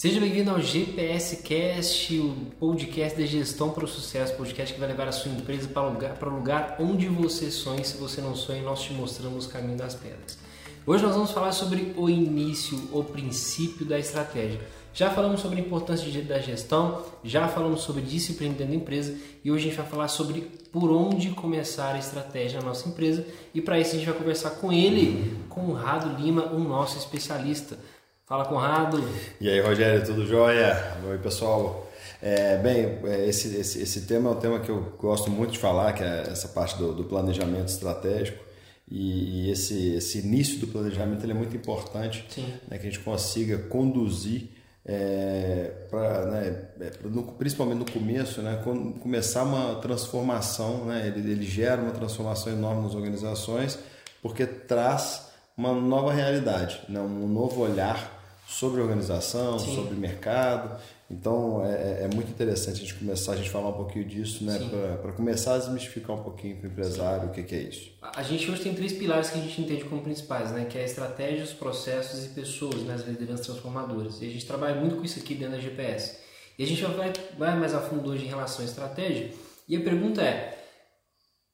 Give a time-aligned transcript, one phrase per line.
[0.00, 4.88] Seja bem-vindo ao GPS Cast, o podcast de gestão para o sucesso, podcast que vai
[4.88, 7.84] levar a sua empresa para o lugar, para lugar onde você sonha.
[7.84, 10.38] Se você não sonha, nós te mostramos o caminho das pedras.
[10.86, 14.58] Hoje nós vamos falar sobre o início, o princípio da estratégia.
[14.94, 19.14] Já falamos sobre a importância da gestão, já falamos sobre disciplina dentro da empresa
[19.44, 23.26] e hoje a gente vai falar sobre por onde começar a estratégia na nossa empresa
[23.52, 27.78] e para isso a gente vai conversar com ele, Conrado Lima, o nosso especialista.
[28.30, 29.02] Fala, Conrado.
[29.40, 30.96] E aí, Rogério, tudo jóia?
[31.04, 31.90] Oi, pessoal.
[32.22, 35.58] É, bem, é, esse, esse, esse tema é um tema que eu gosto muito de
[35.58, 38.38] falar, que é essa parte do, do planejamento estratégico.
[38.88, 42.24] E, e, esse, esse início do planejamento é muito importante,
[42.68, 44.50] né, que a gente consiga conduzir
[44.86, 48.62] é, pra, né, é, no, principalmente no começo, né,
[49.02, 53.76] começar uma transformação, né, ele, ele gera uma transformação enorme nas organizações,
[54.22, 58.19] porque traz uma nova realidade, né, um novo olhar
[58.50, 59.74] sobre organização, Sim.
[59.76, 60.76] sobre mercado.
[61.08, 64.44] Então é, é, é, muito interessante a gente começar a gente falar um pouquinho disso,
[64.44, 64.58] né?
[65.00, 67.28] Para começar a desmistificar um pouquinho para o empresário Sim.
[67.28, 67.92] o que, que, é isso.
[68.02, 70.66] A gente hoje tem três pilares que a gente entende como principais, né?
[70.66, 72.94] Que é estratégias, processos e pessoas, né?
[72.94, 74.20] As lideranças transformadoras.
[74.20, 76.18] E a gente trabalha muito com isso aqui dentro da GPS.
[76.58, 79.32] E a gente vai, vai mais a fundo hoje em relação à estratégia.
[79.68, 80.58] E a pergunta é: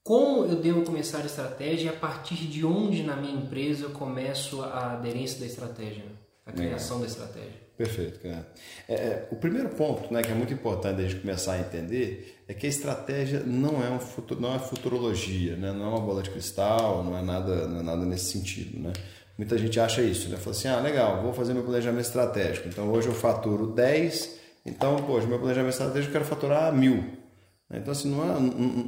[0.03, 3.89] como eu devo começar a estratégia e a partir de onde na minha empresa eu
[3.91, 6.05] começo a aderência da estratégia,
[6.47, 7.01] a criação é.
[7.01, 7.67] da estratégia?
[7.77, 8.47] Perfeito, cara.
[8.89, 12.41] É, é, o primeiro ponto, né, que é muito importante a gente começar a entender,
[12.47, 15.71] é que a estratégia não é um futuro, não é futurologia, né?
[15.71, 18.93] não é uma bola de cristal, não é nada, não é nada nesse sentido, né?
[19.37, 20.37] Muita gente acha isso, né?
[20.37, 22.67] Fala assim, ah, legal, vou fazer meu planejamento estratégico.
[22.67, 27.03] Então hoje eu faturo 10, então, poxa, meu planejamento estratégico eu quero faturar mil.
[27.71, 28.39] Então, assim, não, é,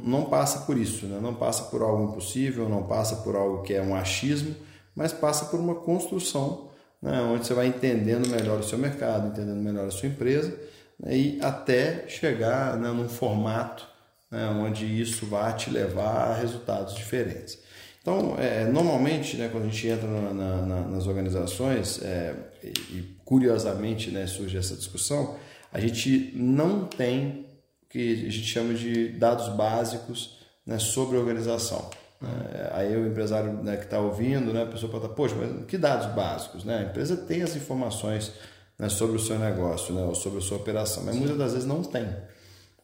[0.02, 1.20] não passa por isso, né?
[1.22, 4.56] não passa por algo impossível, não passa por algo que é um achismo,
[4.96, 6.69] mas passa por uma construção
[7.02, 10.54] né, onde você vai entendendo melhor o seu mercado, entendendo melhor a sua empresa
[10.98, 13.88] né, e até chegar né, num formato
[14.30, 17.58] né, onde isso vai te levar a resultados diferentes.
[18.00, 24.10] Então, é, normalmente, né, quando a gente entra na, na, nas organizações, é, e curiosamente
[24.10, 25.36] né, surge essa discussão,
[25.72, 27.46] a gente não tem
[27.82, 31.90] o que a gente chama de dados básicos né, sobre organização.
[32.22, 35.78] É, aí o empresário né, que está ouvindo, né, a pessoa pergunta, poxa, mas que
[35.78, 36.64] dados básicos?
[36.64, 36.78] Né?
[36.78, 38.32] A empresa tem as informações
[38.78, 41.66] né, sobre o seu negócio, né, ou sobre a sua operação, mas muitas das vezes
[41.66, 42.04] não tem.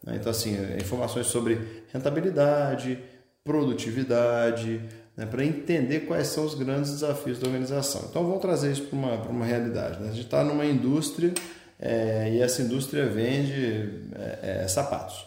[0.02, 0.16] Né?
[0.16, 2.98] Então, assim, informações sobre rentabilidade,
[3.44, 4.80] produtividade,
[5.16, 8.06] né, para entender quais são os grandes desafios da organização.
[8.08, 10.00] Então, vamos trazer isso para uma, uma realidade.
[10.00, 10.08] Né?
[10.08, 11.34] A gente está numa indústria
[11.78, 15.26] é, e essa indústria vende é, é, sapatos.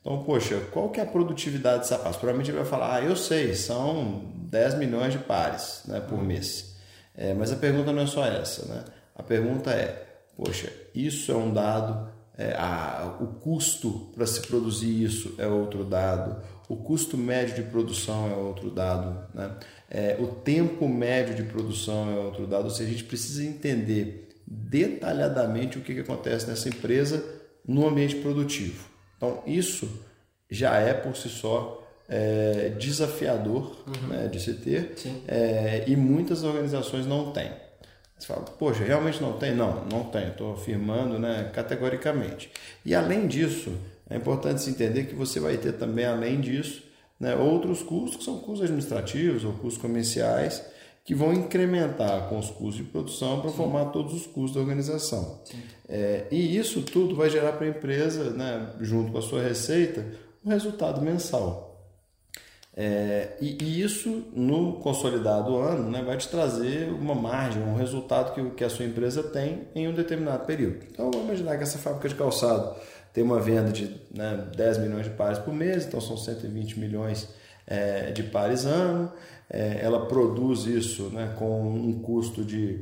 [0.00, 2.16] Então, poxa, qual que é a produtividade de sapatos?
[2.16, 6.76] Provavelmente ele vai falar, ah, eu sei, são 10 milhões de pares né, por mês.
[7.14, 8.84] É, mas a pergunta não é só essa, né?
[9.14, 10.06] A pergunta é,
[10.36, 15.84] poxa, isso é um dado, é, a, o custo para se produzir isso é outro
[15.84, 19.50] dado, o custo médio de produção é outro dado, né?
[19.90, 24.28] É, o tempo médio de produção é outro dado, ou seja, a gente precisa entender
[24.46, 27.22] detalhadamente o que, que acontece nessa empresa
[27.66, 28.88] no ambiente produtivo.
[29.20, 29.86] Então, isso
[30.50, 34.08] já é por si só é, desafiador uhum.
[34.08, 34.94] né, de se ter
[35.28, 37.50] é, e muitas organizações não têm.
[38.18, 39.54] Você fala, poxa, realmente não tem?
[39.54, 42.50] Não, não tem, estou afirmando né, categoricamente.
[42.82, 43.74] E além disso,
[44.08, 46.82] é importante se entender que você vai ter também, além disso,
[47.18, 50.64] né, outros custos que são custos administrativos ou custos comerciais
[51.04, 55.40] que vão incrementar com os custos de produção para formar todos os custos da organização.
[55.92, 60.06] É, e isso tudo vai gerar para a empresa, né, junto com a sua receita,
[60.44, 61.66] um resultado mensal.
[62.76, 68.32] É, e, e, isso no consolidado ano né, vai te trazer uma margem, um resultado
[68.32, 70.86] que, que a sua empresa tem em um determinado período.
[70.88, 72.76] Então vamos imaginar que essa fábrica de calçado
[73.12, 77.28] tem uma venda de né, 10 milhões de pares por mês, então são 120 milhões
[77.66, 79.12] é, de pares ano
[79.50, 82.80] é, ela produz isso né, com um custo de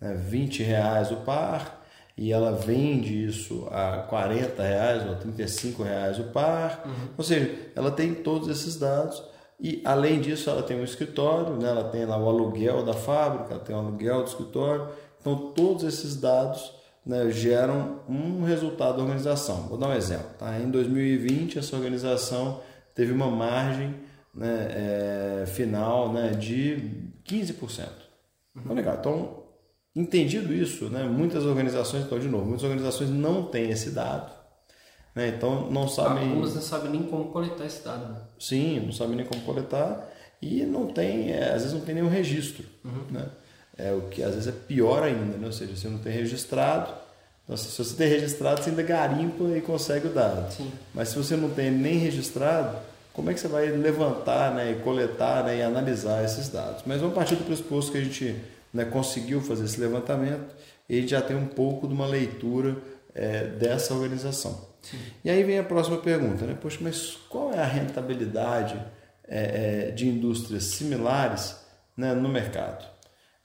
[0.00, 1.77] né, 20 reais o par
[2.18, 6.82] e ela vende isso a 40 reais ou 35 reais o par.
[6.84, 7.08] Uhum.
[7.16, 9.22] Ou seja, ela tem todos esses dados
[9.60, 13.54] e além disso ela tem um escritório, né, ela tem lá o aluguel da fábrica,
[13.54, 14.88] ela tem o aluguel do escritório.
[15.20, 16.72] Então todos esses dados
[17.06, 19.68] né, geram um resultado da organização.
[19.68, 20.30] Vou dar um exemplo.
[20.36, 20.58] Tá?
[20.58, 22.60] Em 2020 essa organização
[22.96, 23.94] teve uma margem
[24.34, 27.86] né, é, final né, de 15%.
[28.56, 28.96] Então, legal.
[28.98, 29.37] Então,
[29.98, 34.32] entendido isso, né, muitas organizações, então, de novo, muitas organizações não têm esse dado.
[35.14, 36.28] Né, então, não sabem.
[36.28, 38.12] Algumas não sabem nem como coletar esse dado.
[38.12, 38.20] Né?
[38.38, 40.08] Sim, não sabem nem como coletar
[40.40, 42.64] e não tem, é, às vezes não tem nenhum registro.
[42.84, 43.04] Uhum.
[43.10, 43.26] Né?
[43.76, 45.46] É, o que às vezes é pior ainda, né?
[45.46, 46.92] ou seja, você não tem registrado,
[47.44, 50.52] Então, se você tem registrado, você ainda garimpa e consegue o dado.
[50.52, 50.70] Sim.
[50.94, 52.76] Mas se você não tem nem registrado,
[53.12, 56.84] como é que você vai levantar né, e coletar né, e analisar esses dados?
[56.86, 58.36] Mas vamos partir do pressuposto que a gente
[58.72, 60.54] né, conseguiu fazer esse levantamento
[60.88, 62.76] e gente já tem um pouco de uma leitura
[63.14, 64.68] é, dessa organização.
[64.80, 64.98] Sim.
[65.24, 66.56] E aí vem a próxima pergunta, né?
[66.60, 68.80] Poxa, mas qual é a rentabilidade
[69.26, 71.56] é, é, de indústrias similares
[71.96, 72.86] né, no mercado?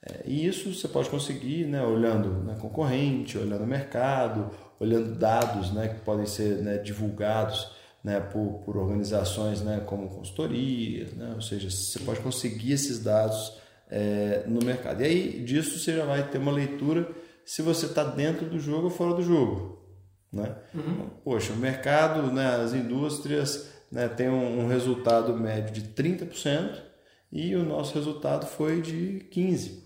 [0.06, 5.72] É, e isso você pode conseguir né, olhando né, concorrente, olhando o mercado, olhando dados
[5.72, 7.72] né, que podem ser né, divulgados
[8.04, 13.58] né, por, por organizações né, como consultorias, né, ou seja, você pode conseguir esses dados
[13.90, 15.02] é, no mercado.
[15.02, 17.10] E aí disso você já vai ter uma leitura
[17.46, 19.84] se você está dentro do jogo ou fora do jogo.
[20.32, 20.56] Né?
[20.74, 21.10] Uhum.
[21.24, 26.82] Poxa, o mercado, né, as indústrias né, têm um, um resultado médio de 30%
[27.32, 29.84] e o nosso resultado foi de 15%.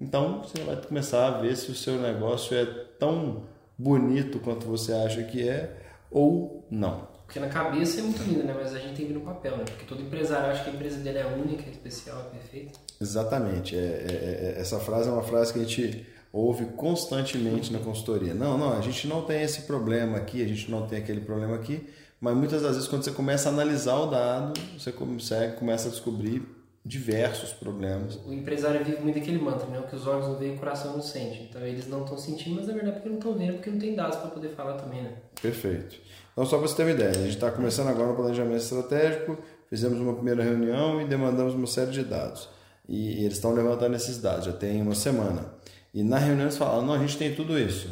[0.00, 2.66] Então você vai começar a ver se o seu negócio é
[2.98, 3.44] tão
[3.78, 5.74] bonito quanto você acha que é
[6.10, 7.08] ou não.
[7.26, 8.54] Porque na cabeça é muito lindo, né?
[8.56, 9.64] Mas a gente tem que ver no papel, né?
[9.64, 12.78] Porque todo empresário acha que a empresa dele é única, é especial, é perfeita.
[13.00, 13.76] Exatamente.
[13.76, 18.32] É, é, é, essa frase é uma frase que a gente ouve constantemente na consultoria.
[18.32, 21.56] Não, não, a gente não tem esse problema aqui, a gente não tem aquele problema
[21.56, 21.88] aqui,
[22.20, 25.90] mas muitas das vezes quando você começa a analisar o dado, você consegue, começa a
[25.90, 26.42] descobrir
[26.84, 28.16] diversos problemas.
[28.24, 29.80] O empresário vive muito aquele mantra, né?
[29.80, 31.42] O que os olhos não veem, o coração não sente.
[31.42, 33.94] Então eles não estão sentindo, mas na verdade porque não estão vendo, porque não tem
[33.94, 35.14] dados para poder falar também, né?
[35.42, 35.96] Perfeito.
[36.36, 39.38] Então, só para você ter uma ideia, a gente está começando agora o planejamento estratégico,
[39.70, 42.50] fizemos uma primeira reunião e demandamos uma série de dados.
[42.86, 45.54] E, eles estão levantando esses dados, já tem uma semana.
[45.94, 47.88] E na reunião eles falaram, não, a gente tem tudo isso.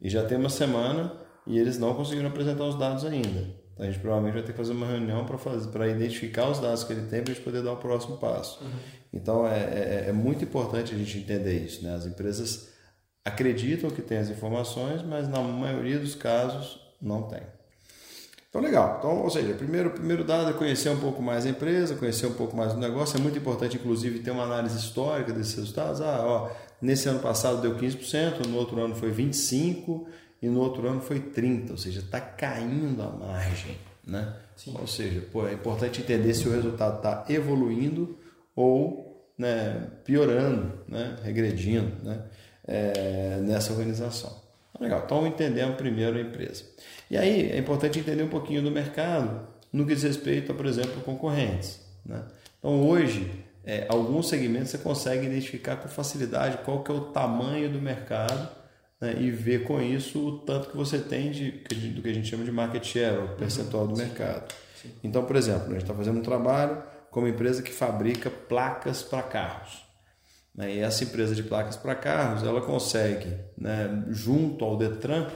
[0.00, 1.12] E já tem uma semana
[1.46, 3.50] e eles não conseguiram apresentar os dados ainda.
[3.74, 6.94] Então a gente provavelmente vai ter que fazer uma reunião para identificar os dados que
[6.94, 8.64] ele tem para a gente poder dar o próximo passo.
[8.64, 8.70] Uhum.
[9.12, 11.84] Então é, é, é, muito importante a gente entender isso.
[11.84, 11.94] Né?
[11.94, 12.70] As empresas
[13.22, 17.42] acreditam que tem as informações, mas na maioria dos casos não tem.
[18.52, 18.96] Então, legal.
[18.98, 22.34] Então, ou seja, primeiro, primeiro dado é conhecer um pouco mais a empresa, conhecer um
[22.34, 23.18] pouco mais o negócio.
[23.18, 26.02] É muito importante, inclusive, ter uma análise histórica desses resultados.
[26.02, 30.04] Ah, ó, nesse ano passado deu 15%, no outro ano foi 25%
[30.42, 31.70] e no outro ano foi 30%.
[31.70, 33.78] Ou seja, está caindo a margem.
[34.06, 34.36] Né?
[34.54, 34.76] Sim.
[34.78, 38.18] Ou seja, pô, é importante entender se o resultado está evoluindo
[38.54, 42.22] ou né, piorando, né, regredindo né,
[42.68, 44.42] é, nessa organização.
[44.80, 46.64] Legal, então entendemos primeiro a empresa.
[47.10, 50.66] E aí é importante entender um pouquinho do mercado no que diz respeito a, por
[50.66, 51.80] exemplo, concorrentes.
[52.04, 52.22] Né?
[52.58, 53.30] Então hoje,
[53.64, 58.48] é, alguns segmentos você consegue identificar com facilidade qual que é o tamanho do mercado
[59.00, 59.16] né?
[59.18, 62.44] e ver com isso o tanto que você tem de, do que a gente chama
[62.44, 63.98] de market share, o percentual do uhum.
[63.98, 64.52] mercado.
[65.02, 69.02] Então, por exemplo, a gente está fazendo um trabalho com uma empresa que fabrica placas
[69.02, 69.84] para carros.
[70.54, 70.76] Né?
[70.76, 75.26] E essa empresa de placas para carros, ela consegue, né, junto ao Detran,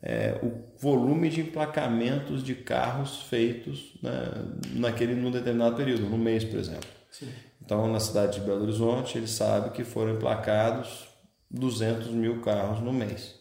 [0.00, 4.30] é, o volume de emplacamentos de carros feitos né,
[4.74, 6.88] naquele num determinado período, no mês, por exemplo.
[7.10, 7.28] Sim.
[7.64, 11.08] Então, na cidade de Belo Horizonte, ele sabe que foram emplacados
[11.50, 13.34] 200 mil carros no mês.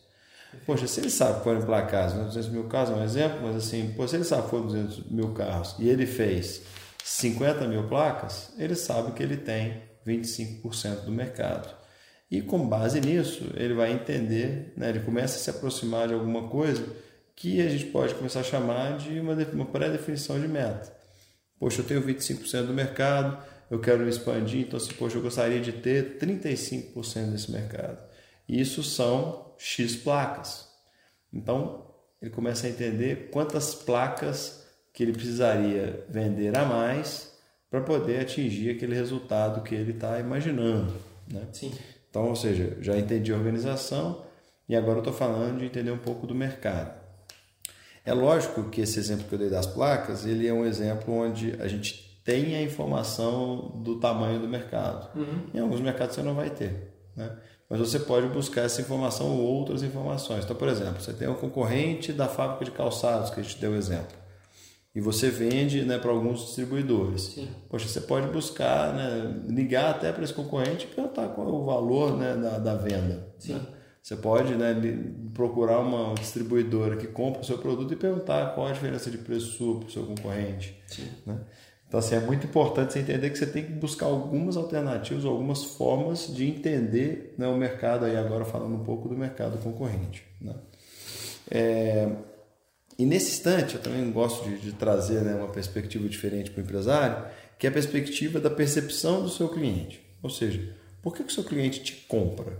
[0.65, 3.93] Poxa, se ele sabe que foram emplacados 200 mil carros, é um exemplo, mas assim,
[3.95, 6.63] pô, se ele sabe que foram 200 mil carros e ele fez
[7.03, 11.75] 50 mil placas, ele sabe que ele tem 25% do mercado.
[12.29, 16.47] E com base nisso, ele vai entender, né, ele começa a se aproximar de alguma
[16.47, 16.85] coisa
[17.35, 20.91] que a gente pode começar a chamar de uma, uma pré-definição de meta.
[21.59, 23.37] Poxa, eu tenho 25% do mercado,
[23.69, 28.03] eu quero expandir, então, assim, poxa, eu gostaria de ter 35% desse mercado.
[28.47, 30.67] Isso são X placas.
[31.31, 37.36] Então, ele começa a entender quantas placas que ele precisaria vender a mais
[37.69, 40.93] para poder atingir aquele resultado que ele está imaginando.
[41.27, 41.41] Né?
[41.51, 41.71] Sim.
[42.09, 44.23] Então, ou seja, já entendi a organização
[44.67, 46.95] e agora eu estou falando de entender um pouco do mercado.
[48.05, 51.55] É lógico que esse exemplo que eu dei das placas, ele é um exemplo onde
[51.59, 55.09] a gente tem a informação do tamanho do mercado.
[55.17, 55.47] Uhum.
[55.53, 57.35] Em alguns mercados você não vai ter, né?
[57.69, 60.45] Mas você pode buscar essa informação ou outras informações.
[60.45, 63.71] Então, por exemplo, você tem um concorrente da fábrica de calçados, que a gente deu
[63.71, 64.15] o exemplo
[64.97, 67.21] e você vende né, para alguns distribuidores.
[67.21, 67.47] Sim.
[67.69, 71.63] Poxa, você pode buscar, né, ligar até para esse concorrente e perguntar qual é o
[71.63, 73.27] valor né, da, da venda.
[73.47, 73.61] Né?
[74.01, 74.73] Você pode né,
[75.35, 79.51] procurar uma distribuidora que compra o seu produto e perguntar qual a diferença de preço
[79.51, 80.75] sua para o seu concorrente.
[81.27, 81.41] Né?
[81.87, 85.63] Então, assim, é muito importante você entender que você tem que buscar algumas alternativas, algumas
[85.63, 90.23] formas de entender né, o mercado, aí agora falando um pouco do mercado concorrente.
[90.41, 90.55] Né?
[91.51, 92.09] É,
[92.97, 96.63] e nesse instante, eu também gosto de, de trazer né, uma perspectiva diferente para o
[96.63, 97.25] empresário,
[97.59, 100.01] que é a perspectiva da percepção do seu cliente.
[100.23, 102.57] Ou seja, por que, que o seu cliente te compra?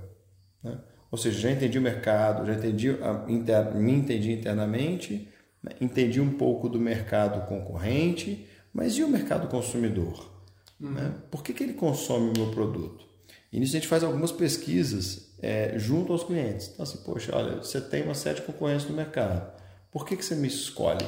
[0.63, 0.77] Né?
[1.09, 2.89] Ou seja, já entendi o mercado, já entendi,
[3.27, 5.27] inter, me entendi internamente,
[5.63, 5.71] né?
[5.81, 10.31] entendi um pouco do mercado concorrente, mas e o mercado consumidor?
[10.79, 10.91] Uhum.
[10.91, 11.13] Né?
[11.31, 13.07] Por que, que ele consome o meu produto?
[13.51, 16.69] E nisso a gente faz algumas pesquisas é, junto aos clientes.
[16.73, 19.56] Então, assim, poxa, olha, você tem uma série de concorrentes no mercado.
[19.91, 21.05] Por que, que você me escolhe?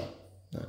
[0.53, 0.61] Né?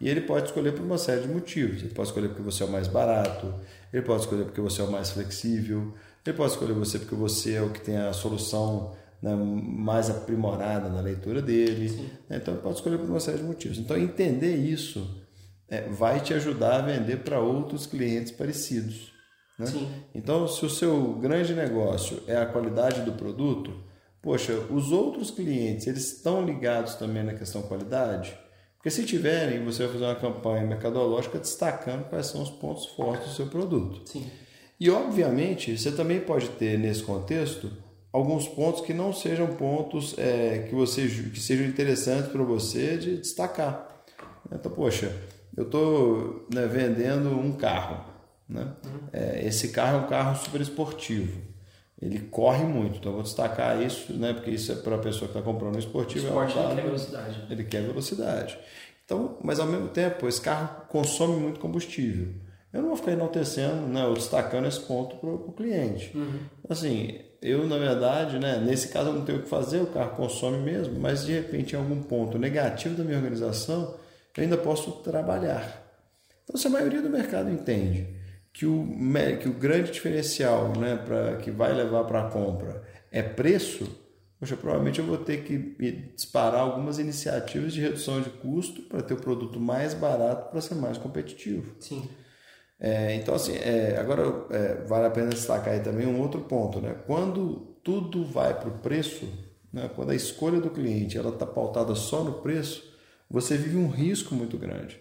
[0.00, 1.82] E ele pode escolher por uma série de motivos.
[1.82, 3.54] Ele pode escolher porque você é o mais barato,
[3.92, 5.94] ele pode escolher porque você é o mais flexível,
[6.24, 10.88] ele pode escolher você porque você é o que tem a solução né, mais aprimorada
[10.88, 11.90] na leitura dele.
[12.28, 12.36] Né?
[12.36, 13.78] Então, ele pode escolher por uma série de motivos.
[13.78, 15.22] Então, entender isso
[15.68, 19.12] é, vai te ajudar a vender para outros clientes parecidos.
[19.58, 19.66] Né?
[20.14, 23.87] Então, se o seu grande negócio é a qualidade do produto,
[24.22, 28.36] poxa, os outros clientes eles estão ligados também na questão qualidade?
[28.76, 33.28] Porque se tiverem, você vai fazer uma campanha mercadológica destacando quais são os pontos fortes
[33.28, 34.08] do seu produto.
[34.08, 34.24] Sim.
[34.78, 37.70] E, obviamente, você também pode ter nesse contexto
[38.12, 43.16] alguns pontos que não sejam pontos é, que, você, que sejam interessantes para você de
[43.18, 44.04] destacar.
[44.52, 45.12] Então, poxa,
[45.56, 48.04] eu estou né, vendendo um carro.
[48.48, 48.62] Né?
[48.84, 49.08] Uhum.
[49.12, 51.42] É, esse carro é um carro super esportivo.
[52.00, 55.30] Ele corre muito, então eu vou destacar isso, né, porque isso é para a pessoa
[55.30, 56.26] que está comprando um esportivo.
[56.26, 57.46] O esporte é um ele quer velocidade.
[57.50, 58.58] Ele quer velocidade.
[59.04, 62.34] Então, mas ao mesmo tempo, esse carro consome muito combustível
[62.72, 66.16] eu não vou ficar enaltecendo, né, ou destacando esse ponto para o cliente.
[66.16, 66.38] Uhum.
[66.68, 70.16] Assim, eu, na verdade, né, nesse caso eu não tenho o que fazer, o carro
[70.16, 73.94] consome mesmo, mas de repente em algum ponto negativo da minha organização,
[74.36, 75.86] eu ainda posso trabalhar.
[76.44, 78.17] Então, se a maioria do mercado entende
[78.58, 78.84] que o,
[79.40, 83.88] que o grande diferencial né, pra, que vai levar para a compra é preço,
[84.40, 85.56] poxa, provavelmente eu vou ter que
[86.16, 90.74] disparar algumas iniciativas de redução de custo para ter o produto mais barato para ser
[90.74, 91.72] mais competitivo.
[91.78, 92.10] Sim.
[92.80, 96.80] É, então, assim, é, agora é, vale a pena destacar aí também um outro ponto,
[96.80, 96.96] né?
[97.06, 99.24] Quando tudo vai para o preço,
[99.72, 99.88] né?
[99.94, 102.92] quando a escolha do cliente ela está pautada só no preço,
[103.30, 104.98] você vive um risco muito grande,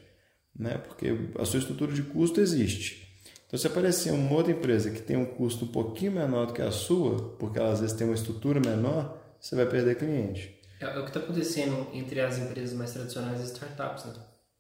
[0.55, 0.77] né?
[0.77, 1.07] Porque
[1.39, 3.06] a sua estrutura de custo existe.
[3.47, 6.61] Então, se aparecer uma outra empresa que tem um custo um pouquinho menor do que
[6.61, 10.59] a sua, porque ela às vezes tem uma estrutura menor, você vai perder cliente.
[10.81, 14.13] É, é o que está acontecendo entre as empresas mais tradicionais e startups, né?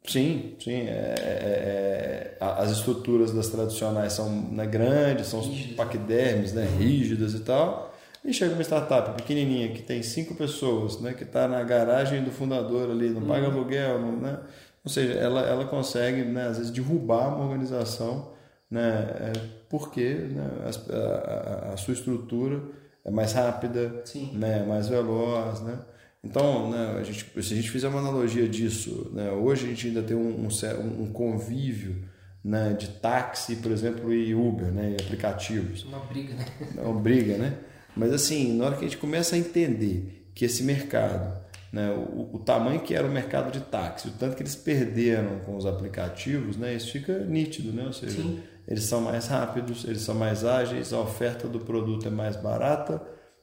[0.05, 0.87] Sim, sim.
[0.87, 5.75] É, é, é, as estruturas das tradicionais são né, grandes, são rígidas.
[5.75, 7.93] paquidermes, né, rígidas e tal.
[8.23, 12.31] E chega uma startup pequenininha que tem cinco pessoas, né, que está na garagem do
[12.31, 13.55] fundador ali, não paga uhum.
[13.55, 14.39] aluguel, não, né?
[14.83, 18.31] ou seja, ela, ela consegue né, às vezes derrubar uma organização
[18.69, 19.33] né, é,
[19.69, 22.61] porque né, a, a, a, sua estrutura
[23.05, 25.79] é mais rápida, né, mais veloz, né?
[26.23, 29.87] Então, né, a gente, se a gente fizer uma analogia disso, né, hoje a gente
[29.87, 32.03] ainda tem um, um, um convívio
[32.43, 35.83] né, de táxi, por exemplo, e Uber, né, e aplicativos.
[35.83, 36.45] Uma briga, né?
[36.77, 37.57] É uma briga, né?
[37.95, 41.39] Mas assim, na hora que a gente começa a entender que esse mercado,
[41.71, 45.39] né, o, o tamanho que era o mercado de táxi, o tanto que eles perderam
[45.39, 47.85] com os aplicativos, né, isso fica nítido, né?
[47.85, 48.41] Ou seja, Sim.
[48.67, 53.01] Eles são mais rápidos, eles são mais ágeis, a oferta do produto é mais barata.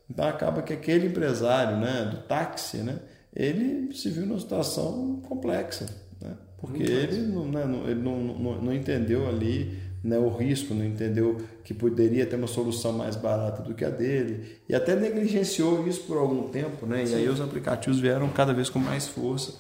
[0.09, 2.99] Então acaba que aquele empresário né, do táxi, né,
[3.35, 5.87] ele se viu numa situação complexa,
[6.21, 10.85] né, porque ele, não, né, ele não, não, não entendeu ali né, o risco, não
[10.85, 15.89] entendeu que poderia ter uma solução mais barata do que a dele e até negligenciou
[15.89, 17.03] isso por algum tempo, né?
[17.07, 19.55] E aí os aplicativos vieram cada vez com mais força,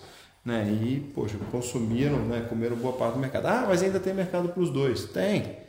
[0.44, 0.68] né?
[0.70, 2.46] E poxa, consumiram, né?
[2.48, 3.46] Comeram boa parte do mercado.
[3.46, 5.04] Ah, mas ainda tem mercado para os dois.
[5.06, 5.64] Tem,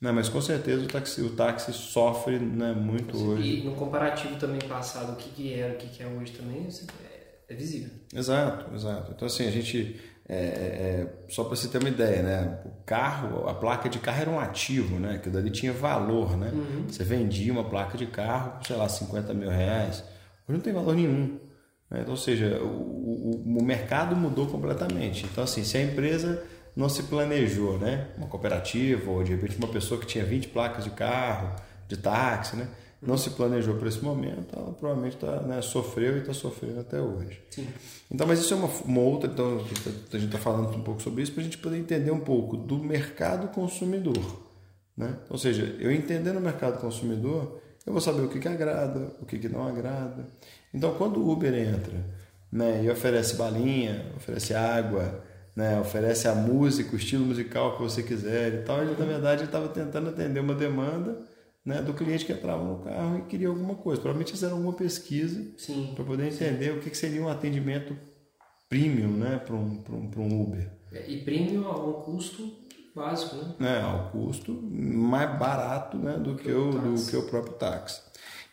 [0.00, 3.60] não, mas com certeza o táxi, o táxi sofre né, muito Sim, hoje.
[3.60, 6.68] E no comparativo também passado, o que, que era, o que, que é hoje também,
[6.68, 7.90] é, é visível.
[8.14, 9.12] Exato, exato.
[9.16, 12.58] Então assim, a gente, é, é, é só para você ter uma ideia, né?
[12.66, 15.18] O carro, a placa de carro era um ativo, né?
[15.18, 16.50] Que dali tinha valor, né?
[16.52, 16.84] Uhum.
[16.88, 20.04] Você vendia uma placa de carro, sei lá, 50 mil reais.
[20.46, 21.40] Hoje não tem valor nenhum.
[21.90, 22.00] Né?
[22.00, 25.24] Então, ou seja, o, o, o mercado mudou completamente.
[25.24, 26.42] Então assim, se a empresa
[26.76, 28.08] não se planejou, né?
[28.18, 31.56] Uma cooperativa ou de repente uma pessoa que tinha 20 placas de carro,
[31.88, 32.68] de táxi, né?
[33.00, 37.00] Não se planejou para esse momento, ela provavelmente tá, né, sofreu e está sofrendo até
[37.00, 37.40] hoje.
[37.50, 37.68] Sim.
[38.10, 41.22] Então, mas isso é uma, uma outra, então a gente está falando um pouco sobre
[41.22, 44.42] isso para a gente poder entender um pouco do mercado consumidor.
[44.96, 45.14] Né?
[45.28, 49.26] Ou seja, eu entendendo o mercado consumidor, eu vou saber o que, que agrada, o
[49.26, 50.26] que, que não agrada.
[50.72, 51.94] Então, quando o Uber entra
[52.50, 58.02] né, e oferece balinha, oferece água, né, oferece a música, o estilo musical que você
[58.02, 58.82] quiser e tal.
[58.82, 61.26] Ele, na verdade, estava tentando atender uma demanda
[61.64, 64.00] né, do cliente que entrava no carro e queria alguma coisa.
[64.00, 65.42] Provavelmente fizeram alguma pesquisa
[65.94, 67.96] para poder entender o que, que, seria um atendimento
[68.68, 70.70] premium né, para um, um, um Uber.
[70.92, 73.78] É, e premium a um custo básico, né?
[73.78, 78.00] É, ao custo mais barato né, do, que o, do que o próprio táxi.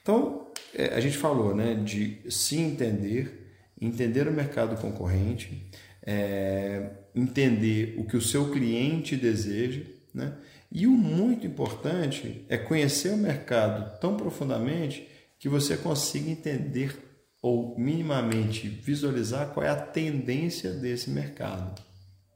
[0.01, 5.69] Então, é, a gente falou né, de se entender, entender o mercado concorrente,
[6.05, 9.81] é, entender o que o seu cliente deseja,
[10.13, 10.33] né?
[10.71, 16.97] E o muito importante é conhecer o mercado tão profundamente que você consiga entender
[17.43, 21.79] ou minimamente visualizar qual é a tendência desse mercado.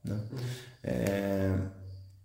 [0.03, 0.21] Né?
[0.31, 0.37] Uhum.
[0.83, 1.59] É,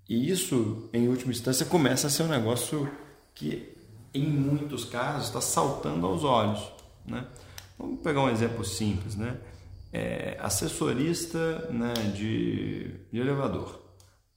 [0.09, 2.91] e isso, em última instância, começa a ser um negócio
[3.35, 3.72] que,
[4.15, 6.61] em muitos casos, está saltando aos olhos.
[7.07, 7.25] Né?
[7.79, 9.17] Vamos pegar um exemplo simples.
[9.17, 9.37] Né?
[9.93, 13.81] É, assessorista né, de, de elevador.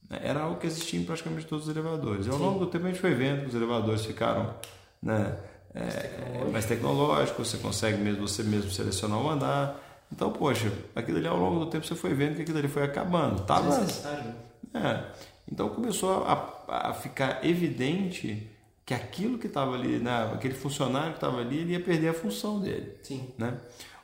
[0.08, 2.26] Era algo que existia em praticamente todos os elevadores.
[2.26, 2.44] E ao Sim.
[2.44, 4.54] longo do tempo a gente foi vendo que os elevadores ficaram
[5.02, 5.36] né,
[5.74, 9.82] é, mais tecnológicos, você consegue mesmo, você mesmo selecionar o andar.
[10.12, 12.84] Então, poxa, aquilo ali ao longo do tempo você foi vendo que aquilo ali foi
[12.84, 13.42] acabando.
[13.42, 14.32] Tava, Necessário.
[14.72, 15.04] É.
[15.50, 18.50] Então começou a, a ficar evidente
[18.86, 22.14] que aquilo que estava ali, né, aquele funcionário que estava ali, ele ia perder a
[22.14, 22.94] função dele.
[23.02, 23.34] Sim.
[23.36, 23.58] Né?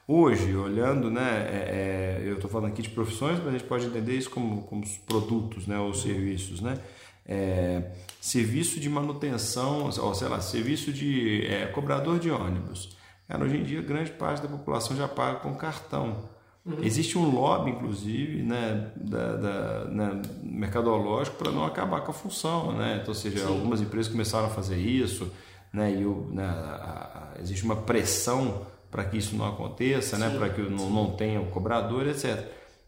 [0.09, 3.87] Hoje, olhando, né, é, é, eu estou falando aqui de profissões, mas a gente pode
[3.87, 6.61] entender isso como, como produtos né, ou serviços.
[6.61, 6.77] Né?
[7.25, 12.97] É, serviço de manutenção, ou sei lá, serviço de é, cobrador de ônibus.
[13.29, 16.29] Cara, hoje em dia, grande parte da população já paga com cartão.
[16.65, 16.79] Uhum.
[16.83, 22.73] Existe um lobby, inclusive, né, da, da né, mercadológico para não acabar com a função.
[22.73, 22.99] Né?
[23.03, 23.47] Então, ou seja, Sim.
[23.47, 25.31] algumas empresas começaram a fazer isso,
[25.73, 30.29] né, e o, né, a, a, existe uma pressão para que isso não aconteça, né?
[30.37, 32.47] para que não, não tenha o cobrador, etc.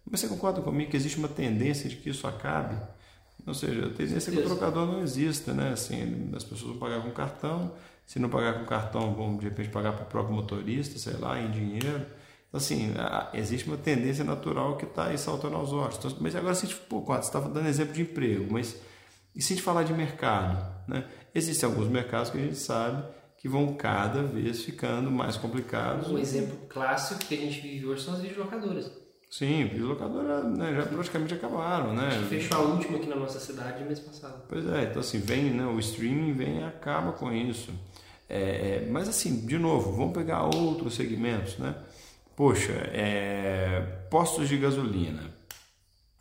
[0.09, 2.77] Mas você concorda comigo que existe uma tendência de que isso acabe?
[3.47, 5.73] Ou seja, a tendência é que o trocador não exista, né?
[5.73, 7.73] Assim, as pessoas vão pagar com cartão,
[8.07, 11.41] se não pagar com cartão, vão de repente pagar para o próprio motorista, sei lá,
[11.41, 12.05] em dinheiro.
[12.55, 12.95] Então, assim,
[13.33, 15.97] existe uma tendência natural que está aí saltando aos olhos.
[15.99, 18.77] Então, mas agora, se a gente, pô, você estava dando exemplo de emprego, mas
[19.35, 20.65] e se a gente falar de mercado?
[20.87, 21.05] Né?
[21.35, 23.03] Existem alguns mercados que a gente sabe
[23.39, 26.09] que vão cada vez ficando mais complicados.
[26.09, 28.89] Um exemplo clássico que a gente vive hoje são as videolocadoras.
[29.29, 32.09] Sim, videolocadoras né, já praticamente acabaram, né?
[32.29, 34.45] Fechou a última aqui na nossa cidade mês passado.
[34.49, 37.73] Pois é, então assim, vem, né, o streaming vem e acaba com isso.
[38.29, 41.75] É, é, mas assim, de novo, vamos pegar outros segmentos, né?
[42.37, 45.23] Poxa, é, postos de gasolina,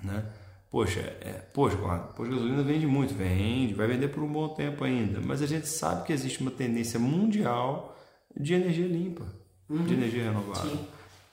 [0.04, 0.23] né?
[0.69, 4.84] Poxa, é, poxa, posto de gasolina vende muito, vende, vai vender por um bom tempo
[4.84, 7.95] ainda, mas a gente sabe que existe uma tendência mundial
[8.36, 9.23] de energia limpa,
[9.69, 9.86] uhum.
[9.86, 10.71] de energia renovável.
[10.71, 10.88] Sim.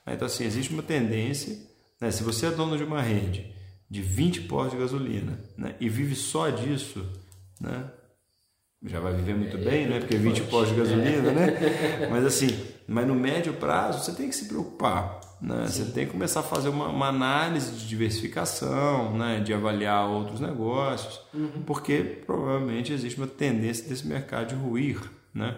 [0.07, 1.57] Então, assim, existe uma tendência,
[2.01, 3.51] né, se você é dono de uma rede
[3.89, 7.05] de 20 postos de gasolina né, e vive só disso,
[7.61, 7.91] né,
[8.85, 12.09] já vai viver muito bem, né, porque 20 postos de gasolina, né?
[12.11, 12.49] Mas assim,
[12.91, 15.67] mas no médio prazo você tem que se preocupar né?
[15.67, 19.41] Você tem que começar a fazer uma, uma, análise de diversificação, né?
[19.41, 21.63] de avaliar outros negócios, uhum.
[21.65, 25.01] porque provavelmente existe uma tendência desse mercado de ruir.
[25.33, 25.57] Né?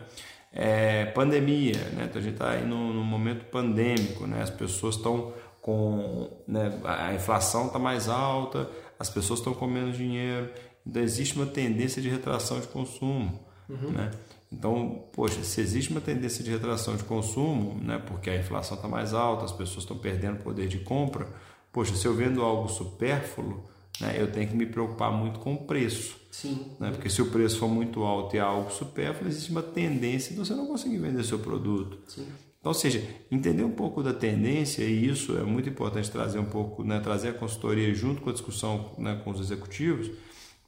[0.53, 2.07] É, pandemia, né?
[2.09, 4.43] então a gente está aí num, num, momento pandêmico, né?
[4.43, 6.31] as pessoas estão com.
[6.47, 6.79] Né?
[6.85, 10.49] a inflação está mais alta, as pessoas estão com menos dinheiro,
[10.87, 13.41] então existe uma tendência de retração de consumo.
[13.69, 13.91] Uhum.
[13.91, 14.11] Né?
[14.53, 18.87] Então, poxa, se existe uma tendência de retração de consumo, né, porque a inflação está
[18.87, 21.27] mais alta, as pessoas estão perdendo poder de compra,
[21.73, 23.65] poxa, se eu vendo algo supérfluo,
[23.99, 26.21] né, eu tenho que me preocupar muito com o preço.
[26.31, 26.67] Sim.
[26.79, 30.33] Né, porque se o preço for muito alto e é algo supérfluo, existe uma tendência
[30.33, 31.99] de você não conseguir vender seu produto.
[32.07, 32.27] Sim.
[32.61, 36.45] Então, ou seja, entender um pouco da tendência, e isso é muito importante trazer um
[36.45, 40.11] pouco, né, trazer a consultoria junto com a discussão né, com os executivos,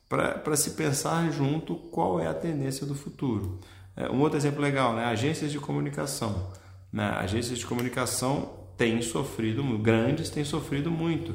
[0.08, 3.58] para se pensar junto qual é a tendência do futuro.
[3.96, 5.04] É, um outro exemplo legal, né?
[5.04, 6.50] agências de comunicação.
[6.92, 7.04] Né?
[7.16, 11.34] Agências de comunicação têm sofrido, grandes têm sofrido muito.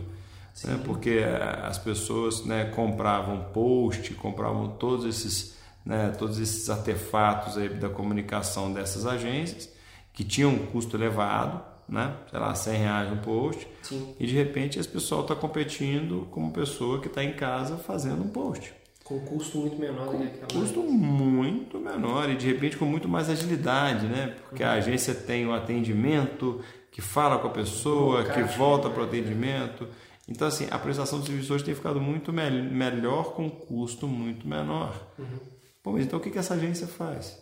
[0.63, 0.79] Né?
[0.83, 7.69] Porque é, as pessoas né, compravam post, compravam todos esses, né, todos esses artefatos aí
[7.69, 9.69] da comunicação dessas agências,
[10.13, 12.13] que tinham um custo elevado, né?
[12.29, 14.15] sei lá, 100 reais um post, Sim.
[14.19, 18.23] e de repente esse pessoal está competindo com uma pessoa que está em casa fazendo
[18.23, 18.73] um post.
[19.09, 24.05] Com custo muito menor com custo muito menor e de repente com muito mais agilidade,
[24.05, 24.35] né?
[24.47, 24.69] Porque uhum.
[24.69, 29.87] a agência tem o atendimento, que fala com a pessoa, que volta para o atendimento.
[30.27, 34.47] Então, assim, a prestação dos serviços hoje tem ficado muito me melhor com custo muito
[34.47, 34.93] menor.
[35.17, 35.39] Uhum.
[35.83, 37.41] Bom, mas então o que, que essa agência faz?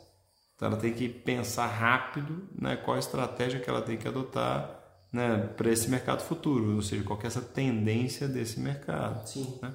[0.56, 4.80] Então, ela tem que pensar rápido né, qual a estratégia que ela tem que adotar
[5.12, 9.27] né, para esse mercado futuro, ou seja, qual é essa tendência desse mercado.
[9.27, 9.60] Sim.
[9.62, 9.73] Né?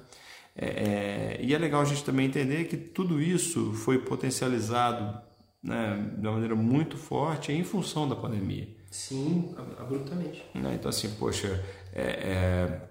[0.55, 5.19] É, é, e é legal a gente também entender que tudo isso foi potencializado
[5.61, 8.67] né, de uma maneira muito forte em função da pandemia.
[8.91, 10.43] Sim, abruptamente.
[10.53, 10.75] Né?
[10.75, 12.81] Então, assim, poxa, é, é,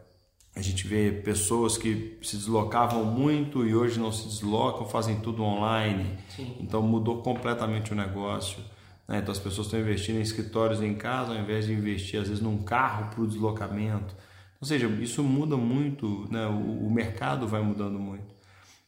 [0.57, 5.45] a gente vê pessoas que se deslocavam muito e hoje não se deslocam, fazem tudo
[5.45, 6.19] online.
[6.29, 6.57] Sim.
[6.61, 8.59] Então, mudou completamente o negócio.
[9.07, 9.19] Né?
[9.19, 12.43] Então as pessoas estão investindo em escritórios em casa ao invés de investir às vezes
[12.43, 14.15] num carro para o deslocamento.
[14.63, 16.47] Ou seja, isso muda muito, né?
[16.47, 18.33] o, o mercado vai mudando muito.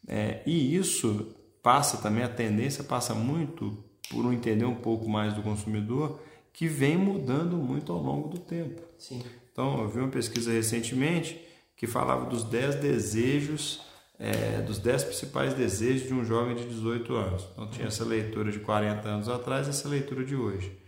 [0.06, 3.76] É, e isso passa também, a tendência passa muito
[4.08, 6.20] por entender um pouco mais do consumidor,
[6.52, 8.82] que vem mudando muito ao longo do tempo.
[8.96, 9.20] Sim.
[9.50, 11.44] Então, eu vi uma pesquisa recentemente
[11.76, 13.82] que falava dos 10 desejos,
[14.16, 17.48] é, dos 10 principais desejos de um jovem de 18 anos.
[17.50, 20.83] Então, tinha essa leitura de 40 anos atrás e essa leitura de hoje.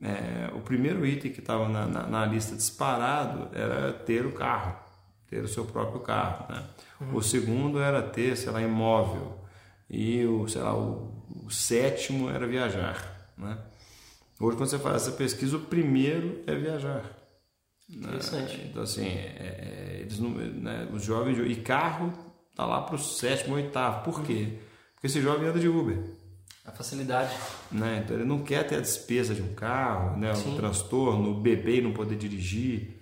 [0.00, 4.76] É, o primeiro item que estava na, na, na, lista disparado era ter o carro,
[5.28, 6.46] ter o seu próprio carro.
[6.52, 6.64] Né?
[7.00, 7.16] Uhum.
[7.16, 9.38] O segundo era ter, sei lá, imóvel.
[9.90, 13.30] E o, sei lá, o, o sétimo era viajar.
[13.36, 13.58] Né?
[14.38, 17.18] Hoje, quando você faz essa pesquisa, o primeiro é viajar.
[17.90, 18.56] Interessante.
[18.56, 18.64] Né?
[18.70, 21.38] Então, assim, é, é, eles não, né, os jovens.
[21.38, 22.12] E carro
[22.54, 24.04] tá lá para o sétimo, oitavo.
[24.04, 24.58] Por quê?
[24.94, 25.98] Porque esse jovem anda de Uber.
[26.68, 27.34] A facilidade.
[27.72, 28.02] Né?
[28.04, 30.32] Então, ele não quer ter a despesa de um carro, né?
[30.32, 32.98] o transtorno, o bebê não poder dirigir.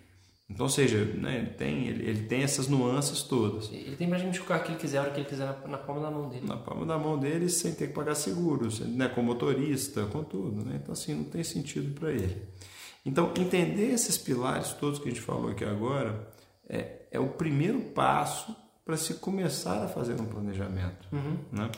[0.49, 3.69] Então, ou seja, né, ele, tem, ele, ele tem essas nuances todas.
[3.73, 5.79] Ele tem praticamente o carro que ele quiser, a hora que ele quiser, na, na,
[5.79, 6.47] palma da mão dele.
[6.47, 10.65] Na palma da mão dele, sem ter que pagar seguros, né, com motorista, com tudo.
[10.65, 10.79] Né?
[10.81, 12.41] Então, assim, não tem sentido para ele.
[13.05, 16.29] Então, entender esses pilares todos que a gente falou aqui agora
[16.69, 21.09] é, é o primeiro passo para se começar a fazer um planejamento.
[21.13, 21.39] Uhum.
[21.51, 21.71] Né?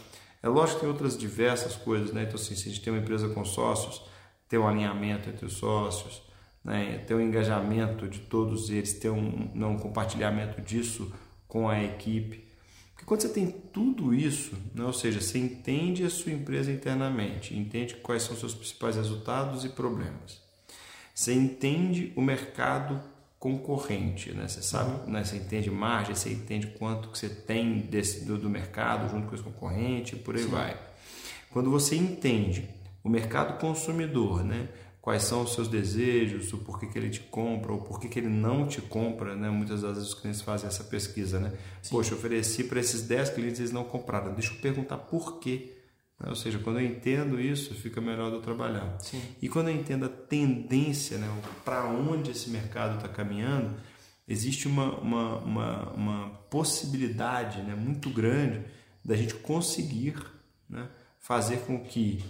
[0.42, 2.12] É lógico que tem outras diversas coisas.
[2.12, 2.22] Né?
[2.22, 4.02] Então, assim, se a gente tem uma empresa com sócios,
[4.48, 6.22] tem um alinhamento entre os sócios,
[6.64, 11.12] né, ter um engajamento de todos eles, ter um, não, um compartilhamento disso
[11.46, 12.48] com a equipe.
[12.92, 17.56] Porque quando você tem tudo isso, né, ou seja, você entende a sua empresa internamente,
[17.56, 20.42] entende quais são seus principais resultados e problemas,
[21.14, 23.00] você entende o mercado
[23.38, 24.48] concorrente, né?
[24.48, 25.24] Você sabe, né?
[25.24, 29.34] Você entende margem, você entende quanto que você tem desse, do, do mercado junto com
[29.34, 30.48] esse concorrente, e por aí Sim.
[30.48, 30.76] vai.
[31.50, 32.68] Quando você entende
[33.02, 34.68] o mercado consumidor, né?
[35.08, 38.28] quais são os seus desejos, o porquê que ele te compra, ou porquê que ele
[38.28, 39.48] não te compra, né?
[39.48, 41.50] Muitas das vezes os clientes fazem essa pesquisa, né?
[41.80, 41.92] Sim.
[41.92, 44.34] Poxa, ofereci para esses 10 clientes, eles não compraram.
[44.34, 45.77] Deixa eu perguntar por quê.
[46.26, 48.98] Ou seja, quando eu entendo isso, fica melhor eu trabalhar.
[49.00, 49.22] Sim.
[49.40, 51.28] E quando eu entendo a tendência, né?
[51.64, 53.76] para onde esse mercado está caminhando,
[54.26, 57.74] existe uma, uma, uma, uma, possibilidade né?
[57.74, 58.64] muito grande
[59.04, 60.16] da gente conseguir
[60.68, 60.88] né?
[61.20, 62.24] fazer com que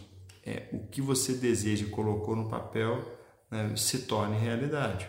[0.44, 3.18] é, o que você deseja e colocou no papel
[3.50, 5.08] né, se torne realidade.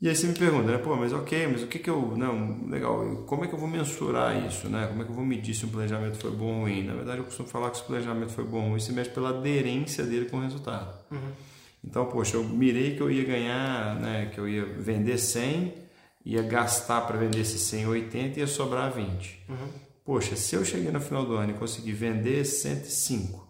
[0.00, 2.68] E aí você me pergunta, né, pô, mas ok, mas o que que eu, não,
[2.68, 4.86] legal, como é que eu vou mensurar isso, né?
[4.88, 6.84] Como é que eu vou medir se o planejamento foi bom ou ruim?
[6.84, 9.10] Na verdade, eu costumo falar que se o planejamento foi bom ou ruim, se mexe
[9.10, 10.94] pela aderência dele com o resultado.
[11.10, 11.32] Uhum.
[11.82, 15.72] Então, poxa, eu mirei que eu ia ganhar, né, que eu ia vender 100,
[16.26, 19.44] ia gastar para vender esse 100 80 e ia sobrar 20.
[19.48, 19.68] Uhum.
[20.04, 23.48] Poxa, se eu cheguei no final do ano e conseguir vender 105,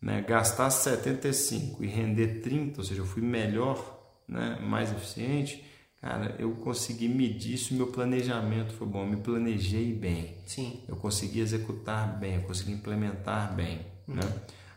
[0.00, 5.64] né, gastar 75 e render 30, ou seja, eu fui melhor, né, mais eficiente,
[6.00, 10.36] cara, eu consegui medir se o meu planejamento foi bom, eu me planejei bem.
[10.46, 10.80] Sim.
[10.88, 14.14] Eu consegui executar bem, eu consegui implementar bem, uhum.
[14.16, 14.22] né?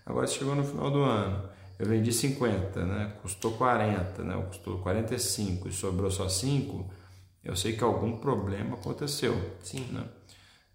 [0.05, 5.67] Agora chegou no final do ano, eu vendi 50, né, custou 40, né, custou 45
[5.67, 6.85] e sobrou só 5,
[7.43, 9.35] eu sei que algum problema aconteceu.
[9.63, 9.87] Sim.
[9.91, 10.03] Né?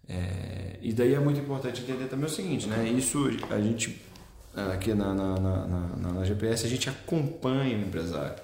[0.09, 2.87] É, e daí é muito importante entender também o seguinte, né?
[2.89, 4.01] Isso a gente
[4.73, 8.35] aqui na, na, na, na, GPS, a gente acompanha o empresário.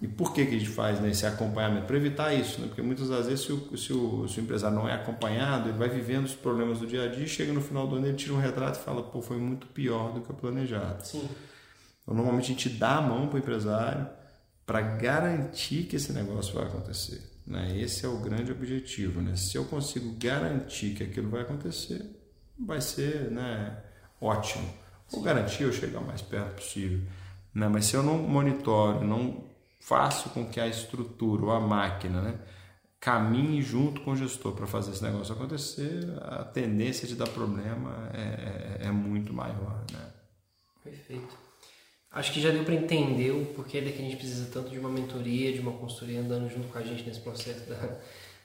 [0.00, 1.86] E por que, que a gente faz né, esse acompanhamento?
[1.86, 2.66] Para evitar isso, né?
[2.66, 5.78] porque muitas das vezes, se o, se, o, se o empresário não é acompanhado, ele
[5.78, 8.34] vai vivendo os problemas do dia a dia, chega no final do ano, ele tira
[8.34, 11.06] um retrato e fala: pô, foi muito pior do que o planejado.
[11.06, 11.28] Sim.
[12.02, 14.06] Então, normalmente a gente dá a mão para o empresário
[14.66, 17.22] para garantir que esse negócio vai acontecer.
[17.46, 17.78] Né?
[17.78, 19.20] Esse é o grande objetivo.
[19.20, 19.36] Né?
[19.36, 22.04] Se eu consigo garantir que aquilo vai acontecer,
[22.58, 23.76] vai ser né,
[24.20, 24.68] ótimo.
[25.10, 27.00] Vou garantir eu chegar o mais perto possível.
[27.54, 27.68] Né?
[27.68, 29.44] Mas se eu não monitoro, não
[29.84, 32.38] faço com que a estrutura ou a máquina né,
[32.98, 38.10] caminhe junto com o gestor para fazer esse negócio acontecer, a tendência de dar problema
[38.14, 39.84] é, é, é muito maior.
[39.92, 40.12] Né?
[40.82, 41.36] Perfeito.
[42.10, 44.88] Acho que já deu para entender o porquê que a gente precisa tanto de uma
[44.88, 47.98] mentoria, de uma consultoria andando junto com a gente nesse processo da,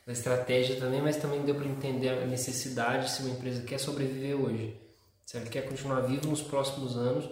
[0.06, 4.36] da estratégia também, mas também deu para entender a necessidade se uma empresa quer sobreviver
[4.36, 4.76] hoje
[5.30, 7.30] se ela quer continuar viva nos próximos anos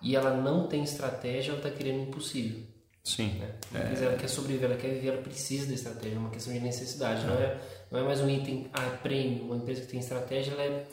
[0.00, 2.62] e ela não tem estratégia, ela está querendo o impossível.
[3.02, 3.38] Sim.
[3.38, 3.50] Né?
[3.74, 4.04] É...
[4.04, 7.22] Ela quer sobreviver, ela quer viver, ela precisa da estratégia, é uma questão de necessidade.
[7.22, 7.26] É.
[7.26, 7.60] Não, é,
[7.90, 9.44] não é mais um item a ah, prêmio.
[9.44, 10.86] Uma empresa que tem estratégia, ela é.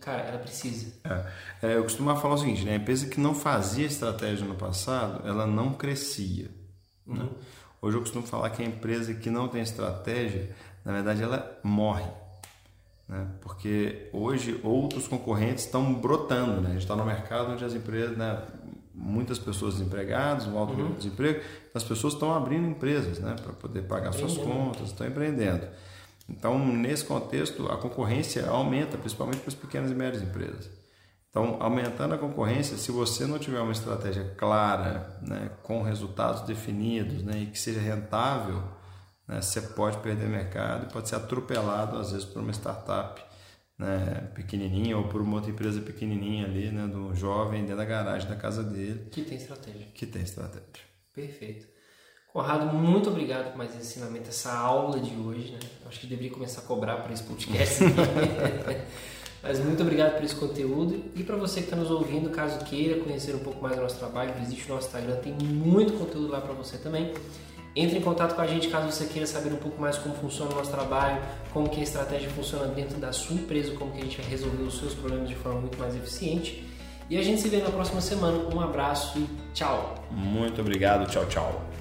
[0.00, 0.92] Cara, ela precisa.
[1.04, 1.68] É.
[1.68, 2.72] é eu costumo falar o seguinte: né?
[2.72, 6.50] a empresa que não fazia estratégia no passado, ela não crescia.
[7.06, 7.20] Né?
[7.20, 7.24] Uhum.
[7.24, 7.30] Né?
[7.82, 12.10] Hoje eu costumo falar que a empresa que não tem estratégia, na verdade, ela morre.
[13.08, 13.26] Né?
[13.40, 16.60] Porque hoje outros concorrentes estão brotando.
[16.60, 16.68] Né?
[16.68, 18.42] A gente está no mercado onde as empresas, né?
[19.00, 20.92] Muitas pessoas desempregadas, um alto uhum.
[20.92, 21.40] desemprego,
[21.74, 23.34] as pessoas estão abrindo empresas né?
[23.42, 25.66] para poder pagar suas contas, estão empreendendo.
[26.28, 30.70] Então, nesse contexto, a concorrência aumenta, principalmente para as pequenas e médias empresas.
[31.28, 37.22] Então, aumentando a concorrência, se você não tiver uma estratégia clara, né, com resultados definidos
[37.22, 38.62] né, e que seja rentável,
[39.26, 43.29] né, você pode perder mercado e pode ser atropelado, às vezes, por uma startup
[43.80, 48.28] né, pequenininha ou por uma outra empresa pequenininha ali, né, do jovem dentro da garagem
[48.28, 49.06] da casa dele.
[49.10, 49.86] Que tem estratégia.
[49.94, 50.84] Que tem estratégia.
[51.14, 51.66] Perfeito.
[52.30, 55.52] Conrado, muito obrigado por mais esse ensinamento, essa aula de hoje.
[55.52, 55.58] Né?
[55.88, 57.82] Acho que deveria começar a cobrar para esse podcast.
[59.42, 61.02] Mas muito obrigado por esse conteúdo.
[61.16, 63.98] E para você que está nos ouvindo, caso queira conhecer um pouco mais do nosso
[63.98, 67.14] trabalho, visite o nosso Instagram, tem muito conteúdo lá para você também.
[67.74, 70.52] Entre em contato com a gente caso você queira saber um pouco mais como funciona
[70.52, 74.02] o nosso trabalho, como que a estratégia funciona dentro da sua empresa, como que a
[74.02, 76.64] gente vai resolver os seus problemas de forma muito mais eficiente.
[77.08, 78.38] E a gente se vê na próxima semana.
[78.54, 79.96] Um abraço e tchau.
[80.10, 81.10] Muito obrigado.
[81.10, 81.79] Tchau, tchau.